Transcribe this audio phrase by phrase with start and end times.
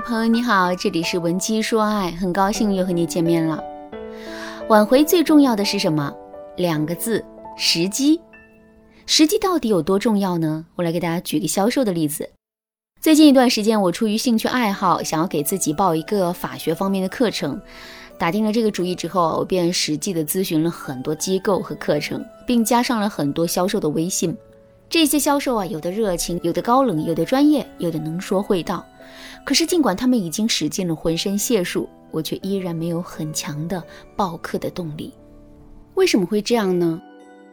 [0.00, 3.62] 朋友你好，这里是文姬说爱，很高兴又和你见面了。
[4.68, 6.12] 挽回最重要的是什么？
[6.56, 7.24] 两个字：
[7.56, 8.20] 时机。
[9.06, 10.64] 时机到底有多重要呢？
[10.74, 12.28] 我来给大家举个销售的例子。
[13.00, 17.60] 最近一段时间，我出于兴趣爱好，想要给自己报一个法学方面的课程。
[18.18, 24.36] 打定了这个主意之后，我便实际的咨询了很多机构和课程，并加上了很多销售的微信。
[24.88, 28.84] 这些销售啊，有的热情，有的高冷，有的专业，有的能说会道。
[29.44, 33.82] 可是，尽管他们已经使尽了浑身解数，我却依然没有很强的
[34.16, 35.12] 报课的动力。
[35.94, 37.00] 为什么会这样呢？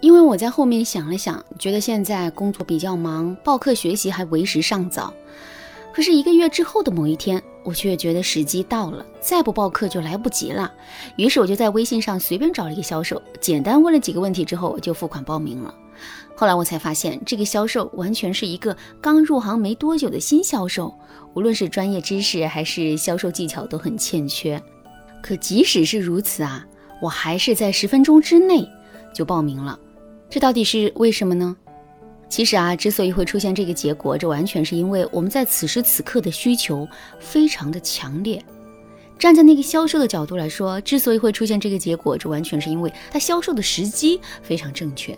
[0.00, 5.12] 因为我在后面想了想，觉得现在工作比较忙，报课学习还为时尚早。
[5.92, 10.70] 可是一个月之后的某一天，我却觉得时机到了，再不报课就来不及了。
[11.16, 15.74] 于是我就在微信上随便找了一个销售，简单问了几个问题之后，就付款报名了。
[16.34, 20.94] 后来我才发现，这个销售完全是一个刚入行没多久的新销售，
[21.34, 24.62] 无论是专业知识还是销售技巧都很欠缺。
[25.22, 26.64] 可即使是如此啊，
[27.00, 28.68] 我还是在十分钟之内
[29.14, 29.78] 就报名了。
[30.28, 31.56] 这到底是为什么呢？
[32.28, 36.86] 其实啊，之所以会出现这个结果，这完全是因为我们在此时此刻的需求
[37.18, 38.44] 非常的强烈。
[39.18, 45.16] 站在那个销售的角度来说，之所以会出现这个结果，这完全是因为他销售的时机非常正确。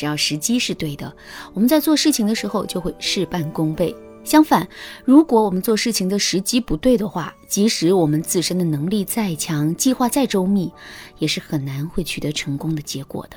[0.00, 1.14] 只要时机是对的，
[1.52, 3.94] 我们在做事情的时候就会事半功倍。
[4.24, 4.66] 相反，
[5.04, 10.72] 如果我们做事情的时机不对的话，即使我们自身的能力再强，计划再周密，
[11.18, 13.36] 也是很难会取得成功的结果的。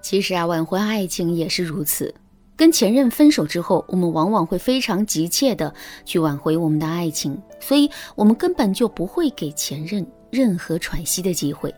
[0.00, 2.14] 其实啊，挽回爱情也是如此。
[2.56, 5.74] 跟前任分手之后，我们往往会非常急切的
[6.06, 11.74] 去挽回我们的爱情，所以我们根本就不会给前任任何喘息的机会。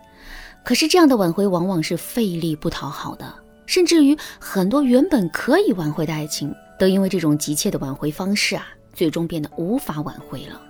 [0.65, 3.44] 可是这样的挽回往往是费力不讨好的。
[3.67, 10.61] 甚至于很多原本可以挽回的爱情，都因为这种急切的挽回方式啊，最终变得无法挽回了。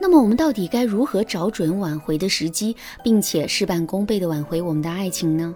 [0.00, 5.54] 那么我们到底该如何找准挽回的时机，并且事半功倍的挽回我们的爱情呢？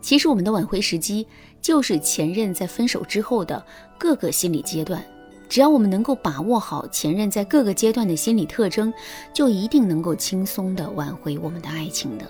[0.00, 1.26] 其实我们的挽回时机
[1.60, 3.64] 就是前任在分手之后的
[3.98, 5.04] 各个心理阶段，
[5.48, 8.92] 只要我们能够把握好前任在各个阶段的心理特征，
[9.34, 12.24] 就一定能够轻松的挽回我们的爱情的。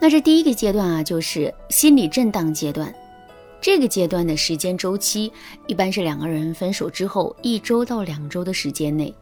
[0.00, 2.92] 那这第一个阶段啊，就是心理震荡阶段。
[3.60, 5.30] 这个阶段的时间周期
[5.66, 9.14] 一般是两个人分手之后一周到两周的时间内。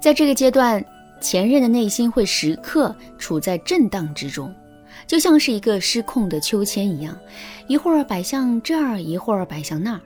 [0.00, 0.82] 在这个阶段，
[1.20, 4.54] 前任的内心会时刻处在震荡之中，
[5.08, 7.18] 就像是一个失控的秋千一样，
[7.66, 10.00] 一会儿摆向这儿，一会儿摆向那儿，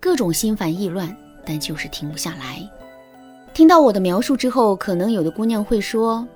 [0.00, 2.68] 各种心烦意乱，但就是停不下来。
[3.54, 6.26] 听到我的描述之后，可能有的姑娘会说。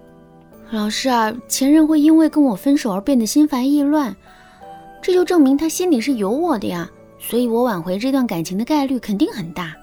[0.73, 4.15] 老师啊，前任会因为跟我分手而变得心烦意乱，
[5.03, 6.89] 这就证明他心里是有我的呀，
[7.19, 9.75] 所以我挽回这段感情的概率肯定很大。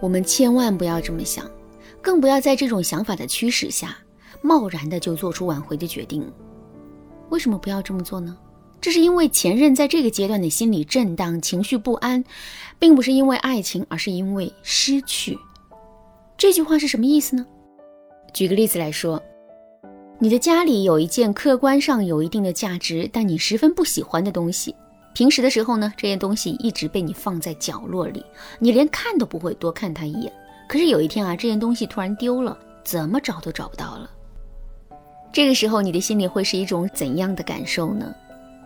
[0.00, 1.44] 我们千万不要这么想，
[2.00, 3.94] 更不要在这种想法的驱使下，
[4.40, 6.26] 贸然的就做出挽回的决定。
[7.28, 8.34] 为什么不要这么做呢？
[8.80, 12.24] 这是因为前任在这个阶段的心理震荡、情绪不安，
[12.78, 15.38] 并不是因为爱情，而是因为失去。
[16.38, 17.44] 这句话是什么意思呢？
[18.32, 19.22] 举个例子来说。
[20.18, 24.74] 你的家里有一件客观上有一定的价值，但你十分不喜欢的东西。
[25.12, 28.24] 平时的时候呢，这件东西一直被你放在角落里，
[28.58, 30.32] 你连看都不会多看它一眼。
[30.68, 34.10] 可是有一天啊，这件东西突然丢了，怎么找都找不到了。
[35.34, 38.14] 这个时候，你的心里会是一种怎样的感受呢？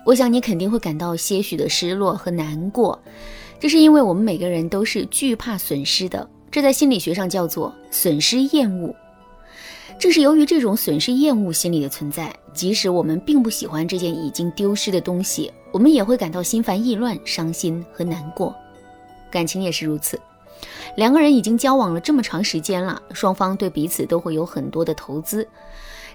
[0.07, 2.97] 我想你肯定会感到些许的失落和难过。
[3.59, 8.95] 这是因为我们每个人都是惧怕损失的，这在心理学上叫做损失厌恶。
[10.01, 18.57] 正是由于这种损失厌恶心理的存在，即使我们并不喜欢这件已经丢失的东西，我们也会感到心烦意乱、伤心和难过。
[19.31, 20.19] 感情也是如此，
[20.97, 25.47] 两个人已经交往了这么长时间了，双方对彼此都会有很多的投资。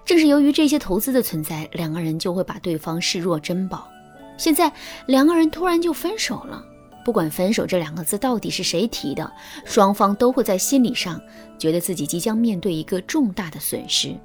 [0.03, 3.87] 正是由于这些投资的存在，两个人就会把对方视若珍宝。
[4.35, 4.71] 现在
[5.05, 6.65] 两个人突然就分手了。
[7.05, 9.31] 不管分手这两个字到底是谁提的，
[9.63, 11.21] 双方都会在心理上
[11.55, 14.15] 觉得自己即将面对一个重大的损失。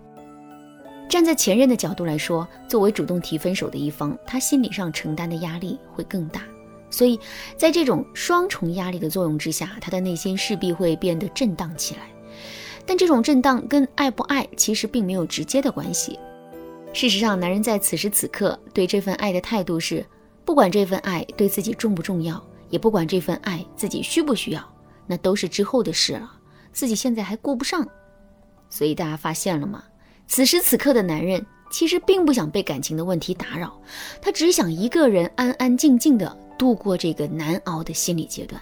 [1.07, 6.41] 站在前任的角度来说，作为主动提分手的一方，他心理上承担的压力会更大，
[6.89, 7.21] 所以
[7.55, 12.01] 在这种双重压力的作用之下，他的内心势必会变得震荡起来。
[12.87, 16.19] 但这种震荡跟爱不爱其实并没有直接的关系。
[16.95, 20.03] 事实上，男人在此时此刻对这份爱的态度是，
[20.47, 22.43] 不管这份爱对自己重不重要。
[22.71, 24.63] 也不管这份爱自己需不需要，
[25.07, 26.33] 那都是之后的事了，
[26.73, 27.87] 自己现在还顾不上。
[28.71, 29.85] 所以大家发现了吗？
[30.27, 33.77] 此时此刻的男人其实并不想被感情的问题打扰，
[34.23, 38.61] 他只想一个人安安静静的度过这个难熬的心理阶段。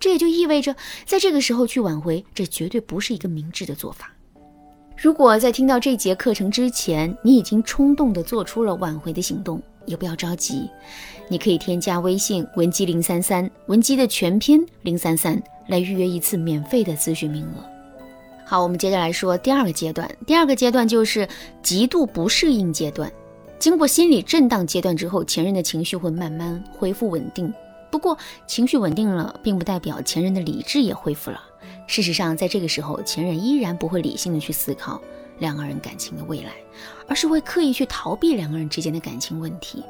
[0.00, 4.12] 这也就意味着，在这个时候去挽回，这绝对不是一个明智的做法。
[4.96, 10.70] 如果在听到这节课程之前，你已经冲动地做出了挽回的行动，也不要着急，
[11.28, 17.64] 你可以添加微信文姬零三三，文姬的全拼零三三，来预约一次免费的咨询名额。
[18.44, 21.28] 好，我们接着来说第二个阶段，第二个阶段就是
[21.62, 23.10] 极度不适应阶段。
[23.58, 27.52] 经过心理震荡阶段之后，前任的情绪会慢慢恢复稳定。
[27.90, 31.40] 不过，情绪稳定了，并不代表前任的理智也恢复了。
[31.86, 35.00] 事实上，在这个时候，前任依然不会理性的去思考
[35.38, 36.52] 两个人感情的未来，
[37.06, 39.82] 而是会刻意去逃避两个人之间的感情问题。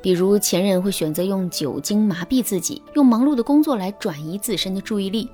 [0.00, 5.30] 比如，前任会选择用酒精麻痹自己，用忙碌的工作来转移自身的注意力，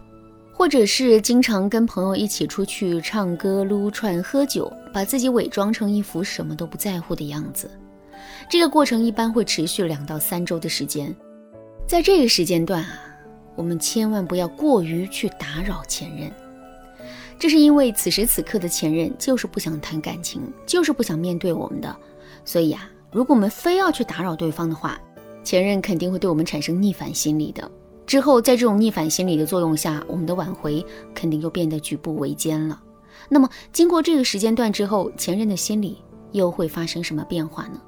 [0.53, 7.71] 或者是经常跟朋友一起出去唱歌、撸串、喝酒，把自己伪装成一副什么都不在乎的样子。
[8.51, 11.15] 这个过程一般会持续两到三周的时间。
[11.87, 13.01] 在这个时间段啊，
[13.55, 16.31] 我们千万不要过于去打扰前任，
[17.39, 21.97] 这是因为此时此刻的前任就是不想谈感情，就是不想面对我们的。
[22.45, 25.01] 所以啊，如果我们非要去打扰对方的话，
[25.45, 27.71] 前任肯定会对我们产生逆反心理的。
[28.07, 32.83] 之后在这种逆反心理的作用下，我们的挽回肯定就变得举步维艰了。
[33.29, 35.99] 那么经过这个时间段之后，前任的心理
[36.33, 37.81] 又会发生什么变化呢？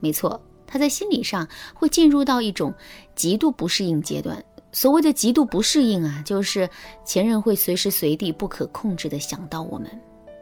[0.00, 0.40] 没错。
[0.70, 2.74] 他在心理上会进入到一种
[3.14, 4.44] 极度不适应阶段。
[4.72, 6.68] 所谓的极度不适应啊，就是
[7.04, 9.88] 前任会随时随地不可控制的想到我们。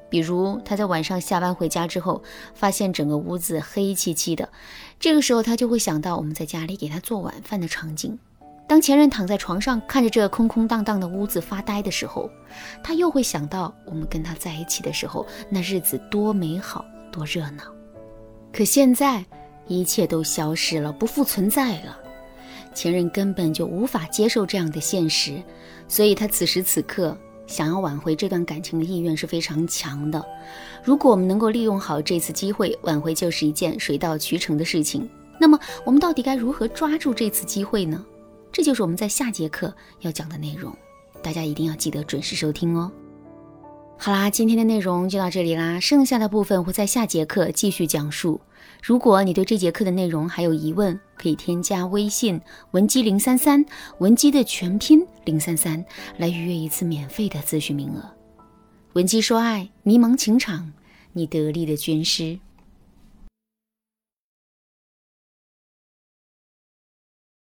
[0.08, 2.23] 比如他在晚上下班回家之后，
[2.55, 4.49] 发现整个屋子黑漆漆的，
[4.99, 8.19] 这个时候他就会想到我们在家里给他做晚饭的场景。
[8.69, 12.31] 当前任躺在床上看着这空空荡荡的屋子发呆的时候，
[12.82, 17.62] 他又会想到我们跟他在一起的时候，那日子多美好，多热闹。
[18.52, 19.25] 可现在。
[19.69, 21.99] 一切都消失了，不复存在了。
[22.76, 25.43] 前任根本就无法接受这样的现实，
[25.88, 30.23] 所以他此时此刻想要挽回这段感情的意愿是非常强的。
[30.84, 35.08] 如果我们能够利用好这次机会，挽回就是一件水到渠成的事情。
[35.40, 38.05] 那么，我们到底该如何抓住这次机会呢？
[38.52, 40.70] 这就是我们在下节课要讲的内容，
[41.23, 42.93] 大家一定要记得准时收听哦。
[43.98, 48.40] 好啦，今天的内容就到这里啦，剩下的部分会在下节课继续讲述。
[48.82, 52.40] 如果你对这节课的内容还有疑问，可以添加微信
[52.72, 53.64] 文姬零三三，
[53.98, 55.84] 文姬的全拼零三三，
[56.19, 58.04] 来预约一次免费的咨询名额。
[58.93, 60.72] 文姬说爱，迷茫情场，
[61.12, 62.38] 你得力的军师。